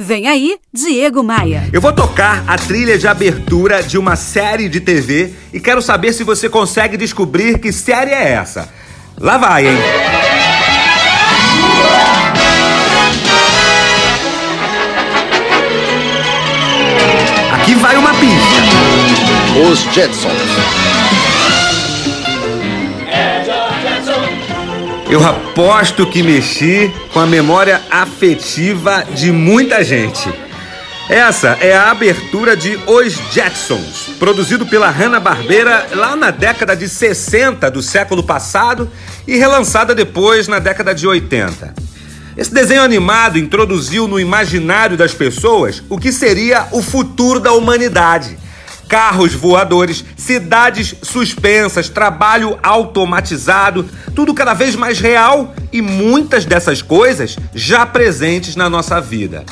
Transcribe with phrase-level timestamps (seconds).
[0.00, 1.68] Vem aí, Diego Maia.
[1.72, 6.12] Eu vou tocar a trilha de abertura de uma série de TV e quero saber
[6.12, 8.68] se você consegue descobrir que série é essa.
[9.18, 9.76] Lá vai, hein?
[17.54, 19.68] Aqui vai uma pista.
[19.68, 20.87] Os Jetsons.
[25.10, 30.30] Eu aposto que mexi com a memória afetiva de muita gente.
[31.08, 37.70] Essa é a abertura de Os Jetsons, produzido pela Hanna-Barbera lá na década de 60
[37.70, 38.90] do século passado
[39.26, 41.72] e relançada depois na década de 80.
[42.36, 48.36] Esse desenho animado introduziu no imaginário das pessoas o que seria o futuro da humanidade
[48.88, 57.36] carros voadores, cidades suspensas, trabalho automatizado, tudo cada vez mais real e muitas dessas coisas
[57.54, 59.44] já presentes na nossa vida.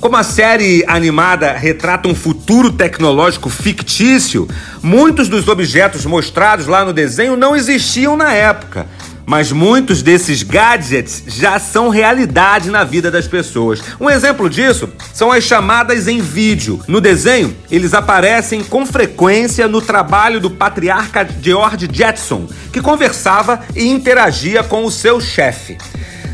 [0.00, 4.48] Como a série animada retrata um futuro tecnológico fictício,
[4.82, 8.86] muitos dos objetos mostrados lá no desenho não existiam na época
[9.30, 13.80] mas muitos desses gadgets já são realidade na vida das pessoas.
[14.00, 16.80] Um exemplo disso são as chamadas em vídeo.
[16.88, 23.86] No desenho, eles aparecem com frequência no trabalho do patriarca George Jetson, que conversava e
[23.86, 25.78] interagia com o seu chefe.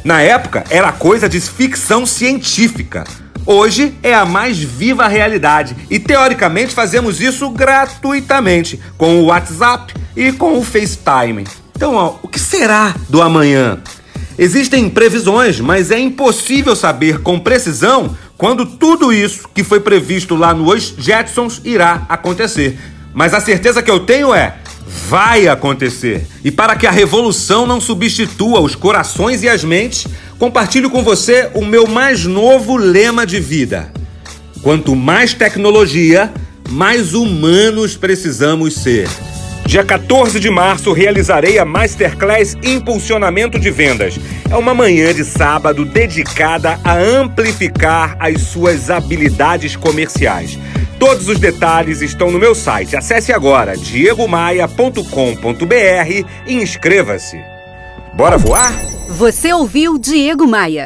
[0.02, 3.04] Na época, era coisa de ficção científica.
[3.44, 10.32] Hoje é a mais viva realidade e teoricamente fazemos isso gratuitamente com o WhatsApp e
[10.32, 11.44] com o FaceTime.
[11.76, 13.78] Então, ó, o que será do amanhã?
[14.38, 20.54] Existem previsões, mas é impossível saber com precisão quando tudo isso que foi previsto lá
[20.54, 22.78] nos Jetsons irá acontecer.
[23.12, 24.56] Mas a certeza que eu tenho é
[25.06, 26.26] vai acontecer.
[26.42, 30.06] E para que a revolução não substitua os corações e as mentes,
[30.38, 33.92] compartilho com você o meu mais novo lema de vida.
[34.62, 36.32] Quanto mais tecnologia,
[36.70, 39.10] mais humanos precisamos ser.
[39.66, 44.16] Dia 14 de março realizarei a Masterclass Impulsionamento de Vendas.
[44.48, 50.56] É uma manhã de sábado dedicada a amplificar as suas habilidades comerciais.
[51.00, 52.96] Todos os detalhes estão no meu site.
[52.96, 55.02] Acesse agora diegomaia.com.br
[56.46, 57.36] e inscreva-se.
[58.14, 58.72] Bora voar?
[59.08, 60.74] Você ouviu Diego Maia.